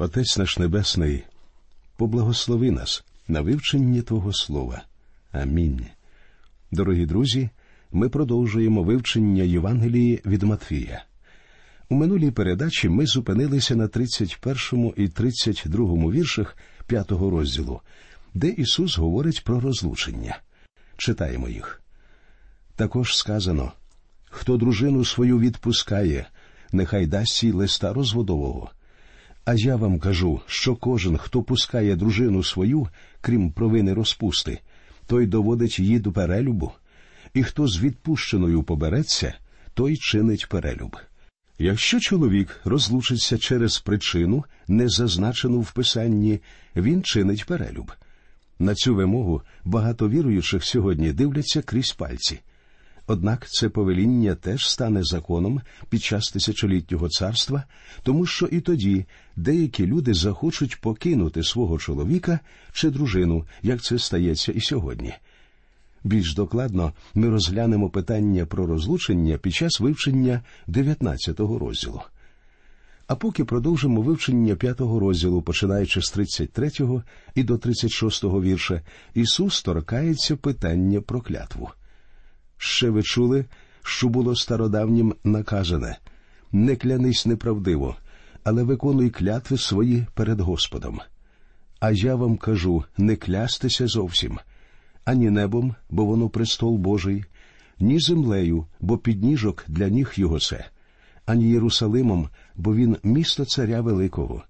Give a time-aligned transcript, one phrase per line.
[0.00, 1.24] Отець наш Небесний,
[1.96, 4.82] поблагослови нас на вивченні Твого Слова.
[5.32, 5.86] Амінь.
[6.72, 7.50] Дорогі друзі,
[7.92, 11.04] ми продовжуємо вивчення Євангелії від Матфія.
[11.88, 16.56] У минулій передачі ми зупинилися на 31 і 32 віршах
[16.86, 17.80] 5 розділу,
[18.34, 20.38] де Ісус говорить про розлучення.
[20.96, 21.82] Читаємо їх.
[22.76, 23.72] Також сказано
[24.30, 26.26] хто дружину свою відпускає,
[26.72, 28.70] нехай дасть їй листа розводового.
[29.50, 32.88] А я вам кажу, що кожен, хто пускає дружину свою,
[33.20, 34.60] крім провини розпусти,
[35.06, 36.72] той доводить її до перелюбу,
[37.34, 39.34] і хто з відпущеною побереться,
[39.74, 40.96] той чинить перелюб.
[41.58, 46.40] Якщо чоловік розлучиться через причину, не зазначену в писанні,
[46.76, 47.92] він чинить перелюб.
[48.58, 52.40] На цю вимогу багато віруючих сьогодні дивляться крізь пальці.
[53.10, 57.64] Однак це повеління теж стане законом під час тисячолітнього царства,
[58.02, 59.04] тому що і тоді
[59.36, 62.40] деякі люди захочуть покинути свого чоловіка
[62.72, 65.14] чи дружину, як це стається і сьогодні.
[66.04, 72.00] Більш докладно ми розглянемо питання про розлучення під час вивчення 19 розділу.
[73.06, 76.70] А поки продовжимо вивчення 5 розділу, починаючи з 33
[77.34, 78.82] і до 36 вірша,
[79.14, 81.70] Ісус торкається питання про клятву.
[82.62, 83.44] Ще ви чули,
[83.82, 85.98] що було стародавнім наказане
[86.52, 87.96] не клянись неправдиво,
[88.44, 91.00] але виконуй клятви свої перед Господом.
[91.80, 94.38] А я вам кажу не клястися зовсім
[95.04, 97.24] ані небом, бо воно престол Божий,
[97.78, 100.66] ні землею, бо підніжок для ніг його це,
[101.26, 104.42] ані Єрусалимом, бо він місто царя Великого.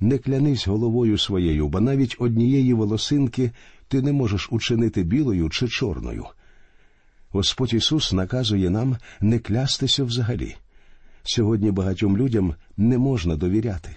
[0.00, 3.50] Не клянись головою своєю, бо навіть однієї волосинки
[3.88, 6.26] ти не можеш учинити білою чи чорною.
[7.32, 10.56] Господь Ісус наказує нам не клястися взагалі.
[11.22, 13.90] Сьогодні багатьом людям не можна довіряти.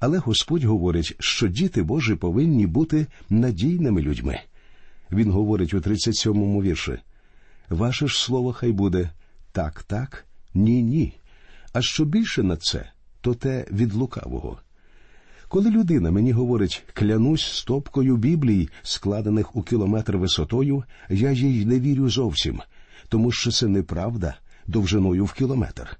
[0.00, 4.40] Але Господь говорить, що діти Божі повинні бути надійними людьми.
[5.12, 6.98] Він говорить у 37-му вірші
[7.68, 9.10] Ваше ж слово хай буде
[9.52, 11.14] так, так, ні, ні.
[11.72, 12.90] А що більше на це,
[13.20, 14.58] то те від лукавого.
[15.48, 22.10] Коли людина мені говорить клянусь стопкою Біблій, складених у кілометр висотою, я їй не вірю
[22.10, 22.60] зовсім,
[23.08, 24.34] тому що це неправда
[24.66, 25.98] довжиною в кілометр.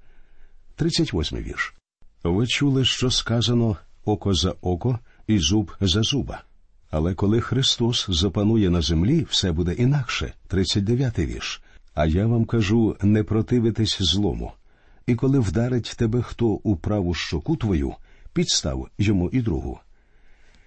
[0.76, 1.74] 38 вірш.
[2.24, 6.42] Ви чули, що сказано око за око і зуб за зуба.
[6.90, 10.32] Але коли Христос запанує на землі, все буде інакше.
[10.48, 11.62] 39 вірш.
[11.94, 14.52] А я вам кажу не противитись злому.
[15.06, 17.94] І коли вдарить тебе хто у праву щоку твою,
[18.38, 19.78] підстав йому і другу.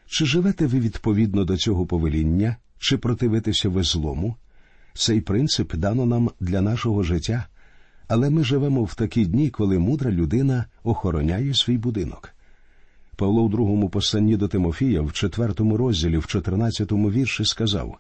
[0.06, 4.36] Чи живете ви відповідно до цього повеління, чи противитеся ви злому?
[4.94, 7.46] Цей принцип дано нам для нашого життя,
[8.08, 12.34] але ми живемо в такі дні, коли мудра людина охороняє свій будинок.
[13.16, 17.98] Павло в другому посланні до Тимофія, в четвертому розділі, в чотирнадцятому вірші сказав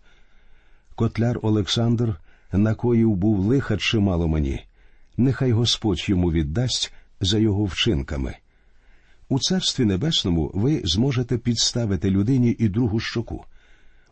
[0.95, 2.15] Котляр Олександр
[2.51, 4.61] накоїв був лиха чимало мені,
[5.17, 8.35] нехай Господь йому віддасть за його вчинками.
[9.31, 13.45] У Царстві Небесному ви зможете підставити людині і другу щоку.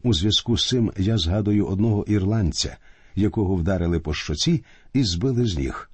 [0.04, 2.78] У зв'язку з цим я згадую одного ірландця,
[3.16, 4.64] якого вдарили по щоці
[4.94, 5.90] і збили з ніг.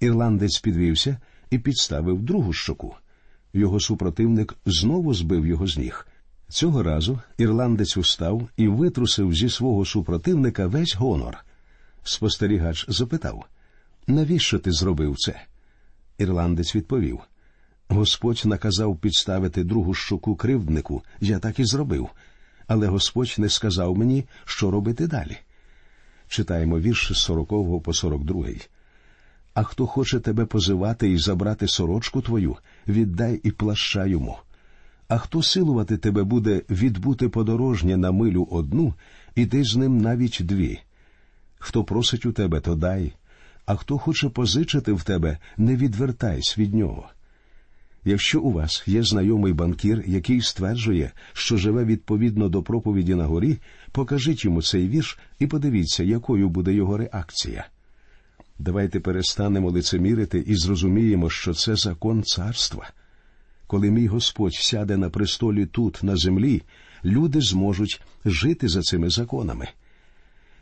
[0.00, 1.18] Ірландець підвівся
[1.50, 2.94] і підставив другу щоку.
[3.52, 6.06] Його супротивник знову збив його з ніг.
[6.48, 11.38] Цього разу ірландець устав і витрусив зі свого супротивника весь гонор.
[12.02, 13.44] Спостерігач запитав
[14.06, 15.40] навіщо ти зробив це?
[16.18, 17.20] Ірландець відповів
[17.92, 22.08] Господь наказав підставити другу щоку кривднику, я так і зробив,
[22.66, 25.36] але Господь не сказав мені, що робити далі.
[26.28, 28.46] Читаємо вірш з 40 по 42.
[29.54, 32.56] А хто хоче тебе позивати і забрати сорочку твою,
[32.88, 34.36] віддай і плаща йому.
[35.08, 38.94] А хто силувати тебе буде відбути подорожнє на милю одну,
[39.34, 40.80] іди з ним навіть дві.
[41.58, 43.12] Хто просить у тебе, то дай,
[43.66, 47.10] а хто хоче позичити в тебе, не відвертайся від нього.
[48.04, 53.58] Якщо у вас є знайомий банкір, який стверджує, що живе відповідно до проповіді на горі,
[53.92, 57.66] покажіть йому цей вірш і подивіться, якою буде його реакція.
[58.58, 62.90] Давайте перестанемо лицемірити і зрозуміємо, що це закон царства.
[63.66, 66.62] Коли мій Господь сяде на престолі тут, на землі,
[67.04, 69.68] люди зможуть жити за цими законами.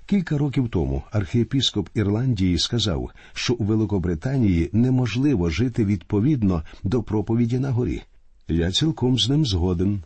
[0.09, 7.71] Кілька років тому архієпіскоп Ірландії сказав, що у Великобританії неможливо жити відповідно до проповіді на
[7.71, 8.03] горі.
[8.49, 10.03] Я цілком з ним згоден.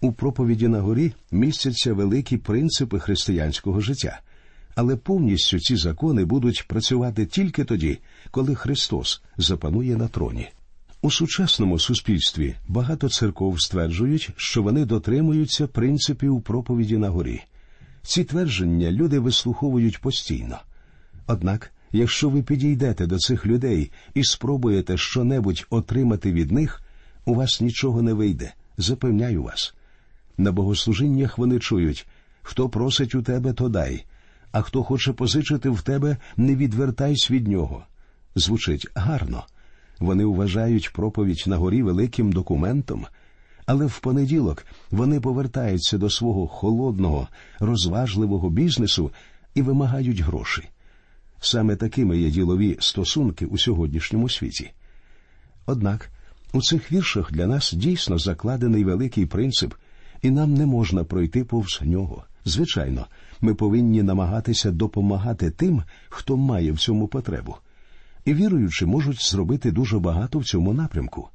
[0.00, 4.20] У проповіді на горі містяться великі принципи християнського життя,
[4.74, 7.98] але повністю ці закони будуть працювати тільки тоді,
[8.30, 10.48] коли Христос запанує на троні.
[11.02, 17.42] У сучасному суспільстві багато церков стверджують, що вони дотримуються принципів проповіді на горі.
[18.06, 20.58] Ці твердження люди вислуховують постійно.
[21.26, 26.82] Однак, якщо ви підійдете до цих людей і спробуєте щонебудь отримати від них,
[27.24, 28.52] у вас нічого не вийде.
[28.78, 29.74] Запевняю вас.
[30.38, 32.06] На богослужіннях вони чують
[32.42, 34.04] хто просить у тебе, то дай,
[34.52, 37.84] а хто хоче позичити в тебе, не відвертайся від нього.
[38.34, 39.44] Звучить гарно.
[39.98, 43.06] Вони вважають проповідь на горі великим документом,
[43.66, 47.28] але в понеділок вони повертаються до свого холодного,
[47.60, 49.10] розважливого бізнесу
[49.54, 50.68] і вимагають гроші.
[51.40, 54.70] Саме такими є ділові стосунки у сьогоднішньому світі.
[55.66, 56.10] Однак
[56.52, 59.74] у цих віршах для нас дійсно закладений великий принцип,
[60.22, 62.24] і нам не можна пройти повз нього.
[62.44, 63.06] Звичайно,
[63.40, 67.56] ми повинні намагатися допомагати тим, хто має в цьому потребу.
[68.24, 71.28] І віруючи, можуть зробити дуже багато в цьому напрямку: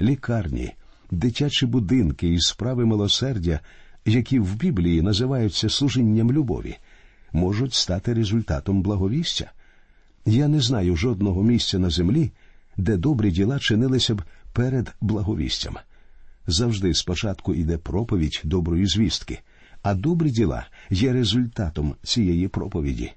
[0.00, 0.72] лікарні,
[1.10, 3.60] дитячі будинки і справи милосердя,
[4.04, 6.76] які в Біблії називаються служінням любові,
[7.32, 9.50] можуть стати результатом благовістя.
[10.26, 12.30] Я не знаю жодного місця на землі,
[12.76, 14.22] де добрі діла чинилися б
[14.52, 15.76] перед благовістям.
[16.46, 19.38] Завжди спочатку йде проповідь доброї звістки,
[19.82, 23.12] а добрі діла є результатом цієї проповіді.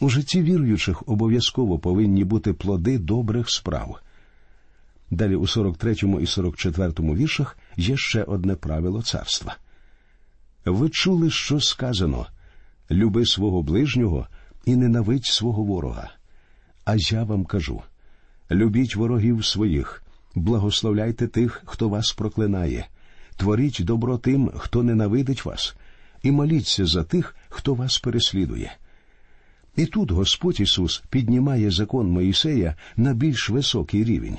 [0.00, 4.00] У житті віруючих обов'язково повинні бути плоди добрих справ.
[5.10, 9.56] Далі у 43 і 44 віршах є ще одне правило царства.
[10.64, 12.26] Ви чули, що сказано
[12.90, 14.26] люби свого ближнього
[14.64, 16.10] і ненавидь свого ворога.
[16.84, 17.82] А я вам кажу
[18.50, 20.02] любіть ворогів своїх,
[20.34, 22.86] благословляйте тих, хто вас проклинає,
[23.36, 25.76] творіть добро тим, хто ненавидить вас,
[26.22, 28.76] і моліться за тих, хто вас переслідує.
[29.76, 34.38] І тут Господь Ісус піднімає закон Моїсея на більш високий рівень.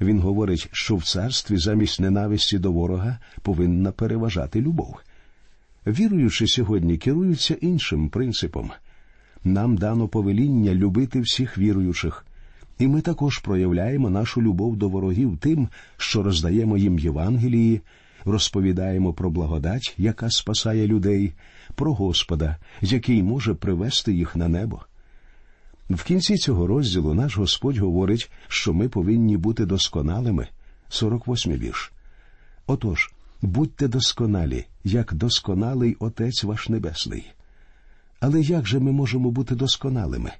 [0.00, 4.96] Він говорить, що в царстві замість ненависті до ворога повинна переважати любов.
[5.86, 8.70] Віруючи сьогодні, керуються іншим принципом.
[9.44, 12.26] Нам дано повеління любити всіх віруючих,
[12.78, 17.80] і ми також проявляємо нашу любов до ворогів тим, що роздаємо їм Євангелії,
[18.24, 21.32] розповідаємо про благодать, яка спасає людей,
[21.74, 24.80] про Господа, який може привести їх на небо.
[25.90, 30.48] В кінці цього розділу наш Господь говорить, що ми повинні бути досконалими.
[30.88, 31.92] 48 вірш.
[32.66, 33.12] Отож,
[33.42, 37.26] будьте досконалі, як досконалий Отець ваш Небесний.
[38.20, 40.32] Але як же ми можемо бути досконалими?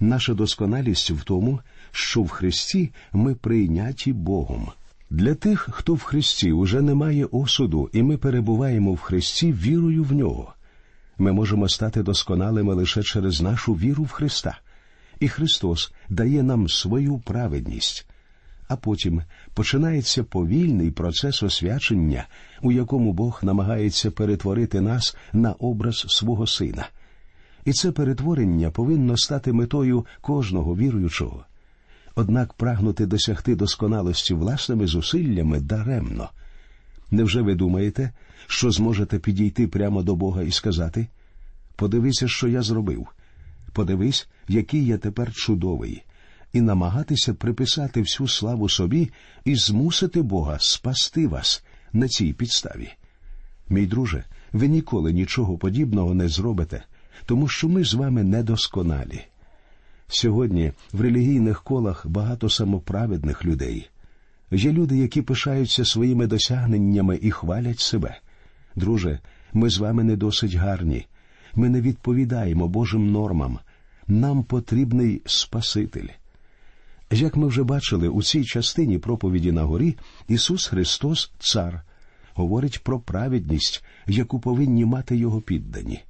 [0.00, 1.60] Наша досконалість в тому,
[1.90, 4.68] що в Христі ми прийняті Богом.
[5.10, 10.12] Для тих, хто в Христі уже немає осуду, і ми перебуваємо в Христі вірою в
[10.12, 10.54] нього.
[11.18, 14.58] Ми можемо стати досконалими лише через нашу віру в Христа,
[15.22, 18.06] і Христос дає нам свою праведність.
[18.68, 19.22] А потім
[19.54, 22.26] починається повільний процес освячення,
[22.62, 26.88] у якому Бог намагається перетворити нас на образ свого Сина.
[27.64, 31.44] І це перетворення повинно стати метою кожного віруючого.
[32.14, 36.30] Однак прагнути досягти досконалості власними зусиллями даремно.
[37.10, 38.10] Невже ви думаєте,
[38.46, 41.06] що зможете підійти прямо до Бога і сказати
[41.76, 43.06] Подивися, що я зробив,
[43.72, 46.02] подивись, який я тепер чудовий,
[46.52, 49.10] і намагатися приписати всю славу собі
[49.44, 52.88] і змусити Бога спасти вас на цій підставі?
[53.68, 56.82] Мій друже, ви ніколи нічого подібного не зробите,
[57.26, 59.20] тому що ми з вами недосконалі.
[60.08, 63.88] Сьогодні в релігійних колах багато самоправедних людей.
[64.50, 68.18] Є люди, які пишаються своїми досягненнями і хвалять себе.
[68.76, 69.18] Друже,
[69.52, 71.06] ми з вами не досить гарні.
[71.54, 73.58] Ми не відповідаємо Божим нормам.
[74.08, 76.08] Нам потрібний Спаситель.
[77.10, 79.96] Як ми вже бачили у цій частині проповіді на горі,
[80.28, 81.82] Ісус Христос, Цар,
[82.34, 86.00] говорить про праведність, яку повинні мати його піддані.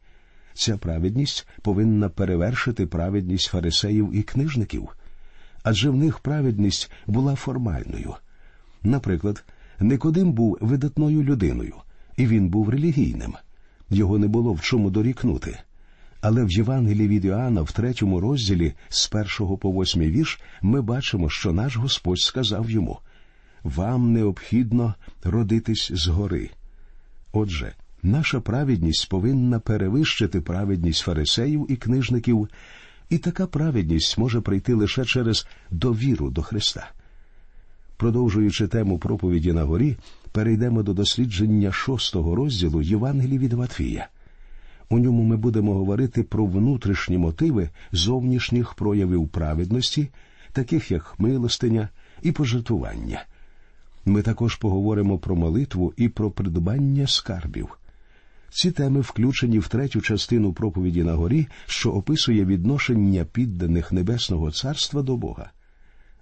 [0.54, 4.88] Ця праведність повинна перевершити праведність фарисеїв і книжників,
[5.62, 8.14] адже в них праведність була формальною.
[8.82, 9.44] Наприклад,
[9.80, 11.74] Никодим був видатною людиною,
[12.16, 13.34] і він був релігійним.
[13.90, 15.58] Його не було в чому дорікнути.
[16.22, 21.30] Але в Євангелії від Іоанна в третьому розділі з першого по восьмий вірш ми бачимо,
[21.30, 22.98] що наш Господь сказав йому
[23.62, 26.50] Вам необхідно родитись згори.
[27.32, 32.48] Отже, наша праведність повинна перевищити праведність фарисеїв і книжників,
[33.10, 36.90] і така праведність може прийти лише через довіру до Христа.
[37.96, 39.96] Продовжуючи тему проповіді на горі,
[40.32, 44.08] перейдемо до дослідження шостого розділу Євангелії від Матфія.
[44.92, 50.08] У ньому ми будемо говорити про внутрішні мотиви зовнішніх проявів праведності,
[50.52, 51.88] таких як милостиня,
[52.22, 53.24] і пожертвування.
[54.04, 57.78] Ми також поговоримо про молитву і про придбання скарбів.
[58.50, 65.02] Ці теми включені в третю частину проповіді на горі, що описує відношення підданих Небесного Царства
[65.02, 65.50] до Бога.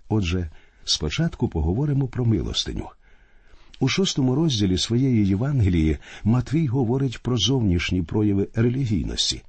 [0.09, 0.51] Отже,
[0.85, 2.89] спочатку поговоримо про милостиню.
[3.83, 9.43] У шостому розділі своєї Євангелії Матвій говорить про зовнішні прояви релігійності.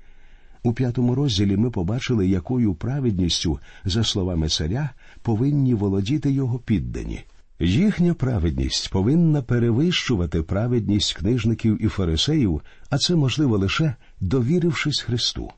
[0.63, 4.89] У п'ятому розділі ми побачили, якою праведністю, за словами царя,
[5.21, 7.23] повинні володіти його піддані.
[7.59, 15.49] Їхня праведність повинна перевищувати праведність книжників і фарисеїв, а це можливо лише довірившись Христу.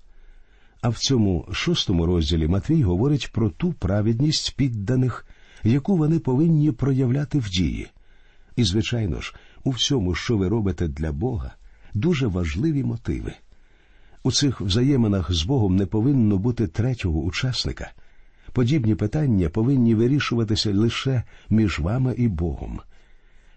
[0.82, 5.26] А в цьому шостому розділі Матвій говорить про ту праведність підданих,
[5.64, 7.88] яку вони повинні проявляти в дії.
[8.56, 11.56] І, звичайно ж, у всьому, що ви робите для Бога,
[11.94, 13.34] дуже важливі мотиви.
[14.24, 17.92] У цих взаєминах з Богом не повинно бути третього учасника.
[18.54, 22.80] Подібні питання повинні вирішуватися лише між вами і Богом.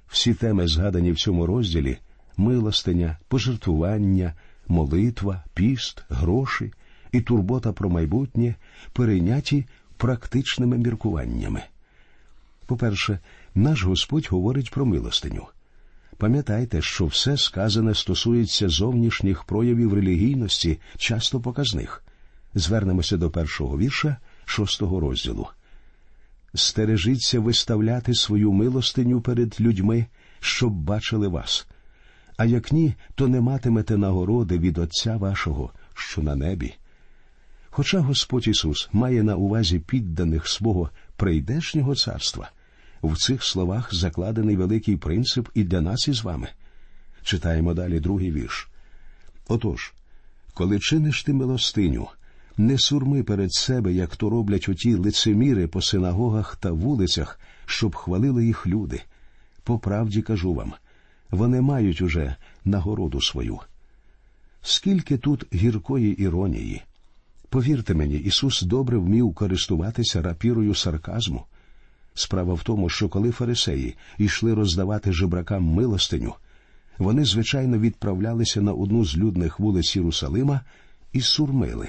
[0.07, 1.99] Всі теми, згадані в цьому розділі
[2.37, 4.35] милостиня, пожертвування,
[4.69, 6.73] молитва, піст, гроші
[7.12, 8.55] і турбота про майбутнє
[8.93, 11.62] перейняті практичними міркуваннями.
[12.67, 13.19] По-перше,
[13.55, 15.47] наш Господь говорить про милостиню.
[16.19, 22.03] Пам'ятайте, що все сказане стосується зовнішніх проявів релігійності, часто показних.
[22.55, 25.49] Звернемося до першого вірша шостого розділу.
[26.55, 30.07] Стережіться виставляти свою милостиню перед людьми,
[30.41, 31.67] щоб бачили вас.
[32.37, 36.75] А як ні, то не матимете нагороди від Отця вашого, що на небі.
[37.71, 42.51] Хоча Господь Ісус має на увазі підданих свого прийдешнього царства,
[43.07, 46.49] в цих словах закладений великий принцип і для нас із вами.
[47.23, 48.69] Читаємо далі другий вірш.
[49.49, 49.93] Отож,
[50.55, 52.09] коли чиниш ти милостиню,
[52.57, 58.47] не сурми перед себе, як то роблять оті лицеміри по синагогах та вулицях, щоб хвалили
[58.47, 59.03] їх люди.
[59.65, 60.73] По правді кажу вам,
[61.31, 63.59] вони мають уже нагороду свою.
[64.63, 66.83] Скільки тут гіркої іронії.
[67.49, 71.45] Повірте мені, Ісус добре вмів користуватися рапірою сарказму.
[72.19, 76.35] Справа в тому, що коли фарисеї йшли роздавати жебракам милостиню,
[76.99, 80.61] вони, звичайно, відправлялися на одну з людних вулиць Єрусалима
[81.13, 81.89] і сурмили.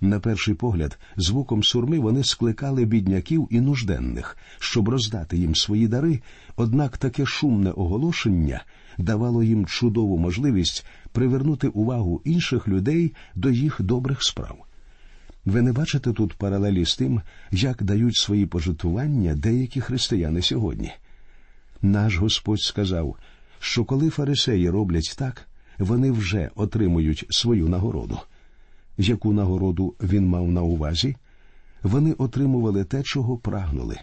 [0.00, 6.20] На перший погляд, звуком сурми вони скликали бідняків і нужденних, щоб роздати їм свої дари,
[6.56, 8.64] однак таке шумне оголошення
[8.98, 14.65] давало їм чудову можливість привернути увагу інших людей до їх добрих справ.
[15.46, 17.20] Ви не бачите тут паралелі з тим,
[17.52, 20.92] як дають свої пожитування деякі християни сьогодні.
[21.82, 23.16] Наш Господь сказав,
[23.58, 25.48] що коли фарисеї роблять так,
[25.78, 28.18] вони вже отримують свою нагороду.
[28.98, 31.16] Яку нагороду він мав на увазі?
[31.82, 33.98] Вони отримували те, чого прагнули.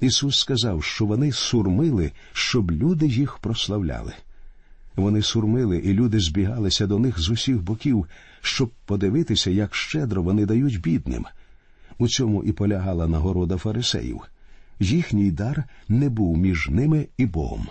[0.00, 4.12] Ісус сказав, що вони сурмили, щоб люди їх прославляли.
[5.00, 8.06] Вони сурмили, і люди збігалися до них з усіх боків,
[8.40, 11.26] щоб подивитися, як щедро вони дають бідним.
[11.98, 14.20] У цьому і полягала нагорода фарисеїв.
[14.80, 17.66] Їхній дар не був між ними і Богом.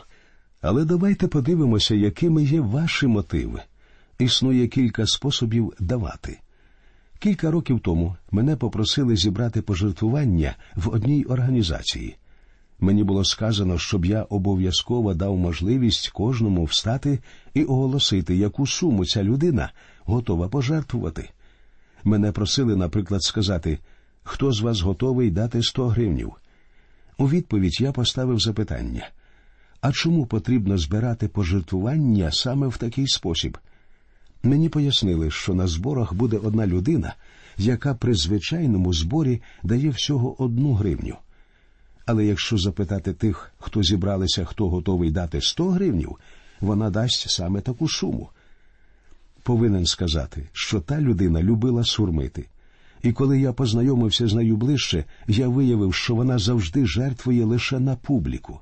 [0.61, 3.61] Але давайте подивимося, якими є ваші мотиви.
[4.19, 6.39] Існує кілька способів давати.
[7.19, 12.17] Кілька років тому мене попросили зібрати пожертвування в одній організації.
[12.79, 17.19] Мені було сказано, щоб я обов'язково дав можливість кожному встати
[17.53, 19.71] і оголосити, яку суму ця людина
[20.05, 21.29] готова пожертвувати.
[22.03, 23.79] Мене просили, наприклад, сказати,
[24.23, 26.33] хто з вас готовий дати сто гривнів.
[27.17, 29.09] У відповідь я поставив запитання
[29.81, 33.57] а чому потрібно збирати пожертвування саме в такий спосіб?
[34.43, 37.15] Мені пояснили, що на зборах буде одна людина,
[37.57, 41.15] яка при звичайному зборі дає всього одну гривню.
[42.09, 46.17] Але якщо запитати тих, хто зібралися, хто готовий дати сто гривнів,
[46.61, 48.29] вона дасть саме таку суму.
[49.43, 52.45] Повинен сказати, що та людина любила сурмити.
[53.03, 57.95] І коли я познайомився з нею ближче, я виявив, що вона завжди жертвує лише на
[57.95, 58.59] публіку.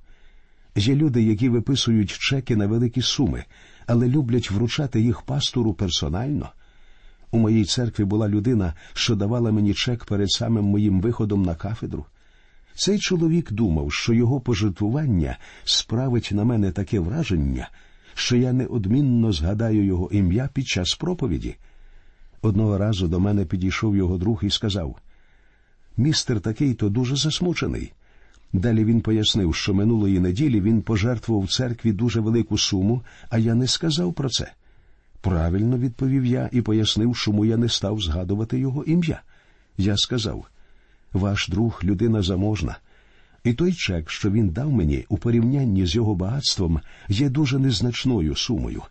[0.75, 3.43] Є люди, які виписують чеки на великі суми,
[3.85, 6.49] але люблять вручати їх пастору персонально.
[7.31, 12.05] У моїй церкві була людина, що давала мені чек перед самим моїм виходом на кафедру.
[12.77, 17.69] Цей чоловік думав, що його пожертвування справить на мене таке враження,
[18.13, 21.55] що я неодмінно згадаю його ім'я під час проповіді.
[22.41, 24.95] Одного разу до мене підійшов його друг і сказав
[25.97, 27.93] Містер такий то дуже засмучений.
[28.53, 33.67] Далі він пояснив, що минулої неділі він пожертвував церкві дуже велику суму, а я не
[33.67, 34.51] сказав про це.
[35.21, 39.21] Правильно відповів я і пояснив, чому я не став згадувати його ім'я.
[39.77, 40.45] Я сказав
[41.13, 42.77] ваш друг людина заможна.
[43.43, 48.35] І той чек, що він дав мені у порівнянні з його багатством, є дуже незначною
[48.35, 48.81] сумою.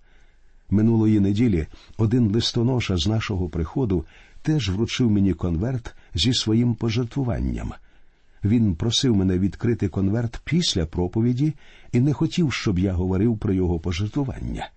[0.71, 4.05] Минулої неділі один листоноша з нашого приходу
[4.43, 7.73] теж вручив мені конверт зі своїм пожертвуванням.
[8.45, 11.55] Він просив мене відкрити конверт після проповіді
[11.93, 14.69] і не хотів, щоб я говорив про його пожертвування.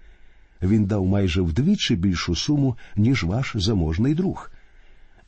[0.61, 4.51] Він дав майже вдвічі більшу суму, ніж ваш заможний друг.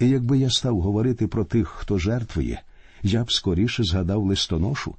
[0.02, 2.62] І якби я став говорити про тих, хто жертвує,
[3.04, 4.96] я б скоріше згадав листоношу.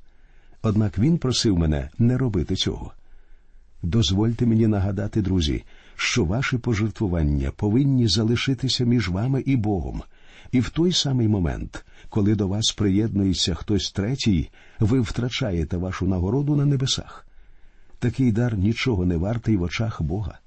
[0.62, 2.92] Однак він просив мене не робити цього.
[3.82, 5.64] Дозвольте мені нагадати, друзі,
[5.96, 10.02] що ваші пожертвування повинні залишитися між вами і Богом,
[10.52, 16.56] і в той самий момент, коли до вас приєднується хтось третій, ви втрачаєте вашу нагороду
[16.56, 17.26] на небесах.
[17.98, 20.38] Такий дар нічого не вартий в очах Бога.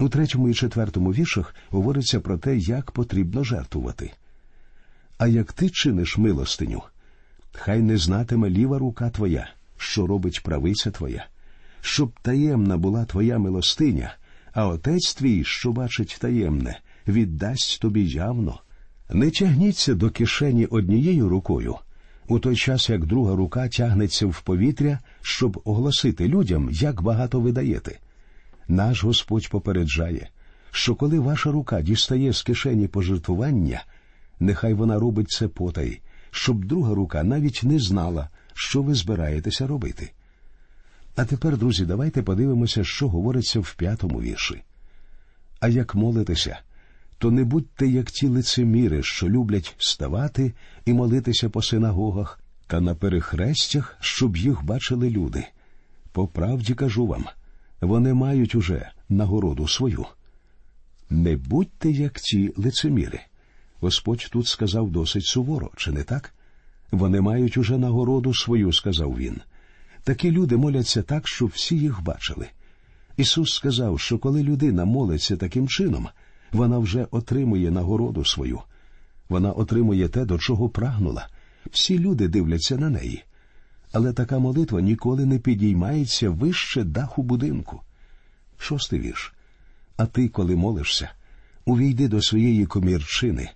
[0.00, 4.12] У третьому і четвертому віршах говориться про те, як потрібно жертвувати.
[5.18, 6.82] А як ти чиниш милостиню,
[7.52, 11.26] хай не знатиме ліва рука твоя, що робить правиця твоя,
[11.80, 14.14] щоб таємна була твоя милостиня,
[14.52, 18.60] а отець твій, що бачить таємне, віддасть тобі явно.
[19.10, 21.76] Не тягніться до кишені однією рукою,
[22.28, 27.52] у той час як друга рука тягнеться в повітря, щоб оголосити людям, як багато ви
[27.52, 27.98] даєте.
[28.70, 30.28] Наш Господь попереджає,
[30.70, 33.84] що коли ваша рука дістає з кишені пожертвування,
[34.40, 36.00] нехай вона робить це потай,
[36.30, 40.12] щоб друга рука навіть не знала, що ви збираєтеся робити.
[41.16, 44.62] А тепер, друзі, давайте подивимося, що говориться в п'ятому вірші.
[45.60, 46.58] А як молитеся,
[47.18, 50.52] то не будьте як ті лицеміри, що люблять ставати
[50.84, 55.46] і молитися по синагогах та на перехрестях, щоб їх бачили люди.
[56.12, 57.24] По правді кажу вам,
[57.80, 60.06] вони мають уже нагороду свою.
[61.10, 63.20] Не будьте як ті лицеміри.
[63.80, 66.34] Господь тут сказав досить суворо, чи не так?
[66.90, 69.40] Вони мають уже нагороду свою, сказав він.
[70.04, 72.48] Такі люди моляться так, щоб всі їх бачили.
[73.16, 76.08] Ісус сказав, що коли людина молиться таким чином,
[76.52, 78.60] вона вже отримує нагороду свою.
[79.28, 81.28] Вона отримує те, до чого прагнула.
[81.70, 83.24] Всі люди дивляться на неї.
[83.92, 87.80] Але така молитва ніколи не підіймається вище даху будинку.
[88.58, 89.34] Шостий вірш.
[89.96, 91.10] А ти, коли молишся,
[91.64, 93.50] увійди до своєї комірчини,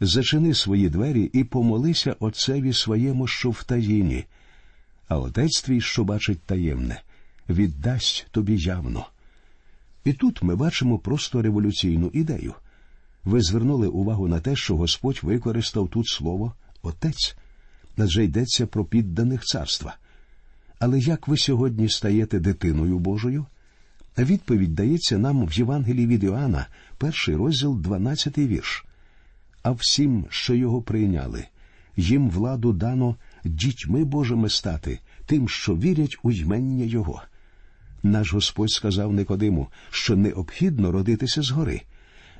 [0.00, 4.24] зачини свої двері і помолися отцеві своєму, що в таїні,
[5.08, 7.02] а отець твій, що бачить таємне,
[7.48, 9.06] віддасть тобі явно.
[10.04, 12.54] І тут ми бачимо просто революційну ідею.
[13.24, 17.36] Ви звернули увагу на те, що Господь використав тут слово Отець,
[17.98, 19.96] адже йдеться про підданих царства.
[20.78, 23.46] Але як ви сьогодні стаєте дитиною Божою?
[24.18, 26.66] Відповідь дається нам в Євангелії від Іоанна,
[26.98, 28.84] перший розділ, 12 вірш.
[29.62, 31.44] А всім, що його прийняли,
[31.96, 37.22] їм владу дано дітьми Божими стати, тим, що вірять у ймення Його.
[38.02, 41.82] Наш Господь сказав Никодиму, що необхідно родитися згори,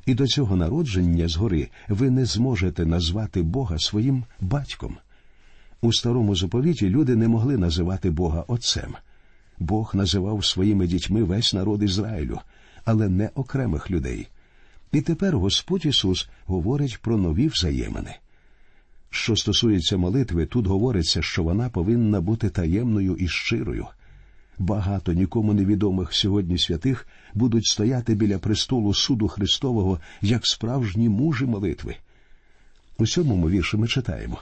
[0.06, 4.96] і до цього народження згори ви не зможете назвати Бога своїм батьком.
[5.82, 8.94] У старому заповіті люди не могли називати Бога Отцем.
[9.58, 12.40] Бог називав своїми дітьми весь народ Ізраїлю,
[12.84, 14.28] але не окремих людей.
[14.92, 18.16] І тепер Господь Ісус говорить про нові взаємини.
[19.10, 23.86] Що стосується молитви, тут говориться, що вона повинна бути таємною і щирою.
[24.58, 31.96] Багато нікому невідомих сьогодні святих будуть стояти біля престолу суду Христового як справжні мужі молитви.
[32.98, 34.38] У сьомому вірші ми читаємо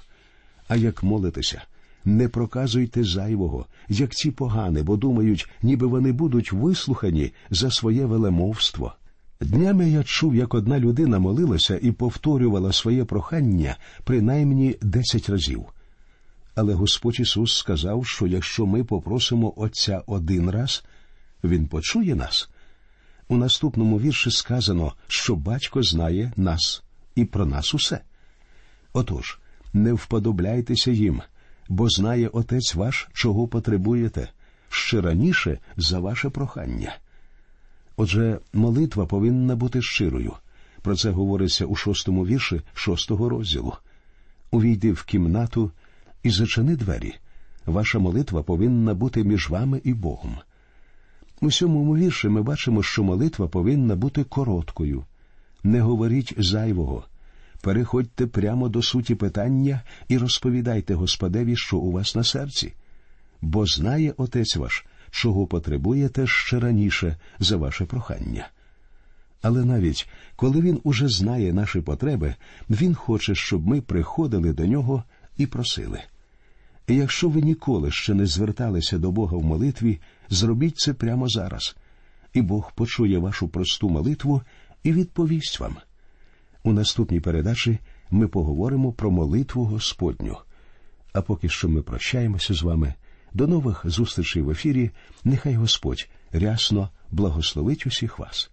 [0.69, 1.63] А як молитеся,
[2.05, 8.95] не проказуйте зайвого, як ці погани, бо думають, ніби вони будуть вислухані за своє велемовство.
[9.41, 15.65] Днями я чув, як одна людина молилася і повторювала своє прохання принаймні десять разів.
[16.55, 20.85] Але Господь Ісус сказав, що якщо ми попросимо Отця один раз,
[21.45, 22.51] Він почує нас.
[23.29, 26.83] У наступному вірші сказано, що батько знає нас
[27.15, 28.01] і про нас усе.
[28.93, 29.39] Отож,
[29.73, 31.23] не вподобляйтеся їм,
[31.69, 34.29] бо знає Отець ваш, чого потребуєте,
[34.69, 36.97] ще раніше за ваше прохання.
[37.97, 40.33] Отже, молитва повинна бути щирою.
[40.83, 43.73] Про це говориться у шостому вірші шостого розділу.
[44.51, 45.71] Увійди в кімнату
[46.23, 47.15] і зачини двері.
[47.67, 50.37] Ваша молитва повинна бути між вами і Богом.
[51.41, 55.05] У сьомому вірші ми бачимо, що молитва повинна бути короткою.
[55.63, 57.05] Не говоріть зайвого.
[57.61, 62.73] Переходьте прямо до суті питання і розповідайте Господеві, що у вас на серці,
[63.41, 68.49] бо знає Отець ваш, чого потребуєте ще раніше за ваше прохання.
[69.43, 72.35] Але навіть коли він уже знає наші потреби,
[72.71, 75.03] він хоче, щоб ми приходили до нього
[75.37, 76.01] і просили.
[76.87, 81.77] І якщо ви ніколи ще не зверталися до Бога в молитві, зробіть це прямо зараз,
[82.33, 84.43] і Бог почує вашу просту молитву
[84.83, 85.77] і відповість вам.
[86.63, 87.79] У наступній передачі
[88.11, 90.37] ми поговоримо про молитву Господню.
[91.13, 92.95] А поки що ми прощаємося з вами.
[93.35, 94.91] До нових зустрічей в ефірі.
[95.25, 98.51] Нехай Господь рясно благословить усіх вас.